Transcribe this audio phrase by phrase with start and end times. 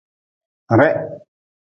[0.79, 0.97] Reh.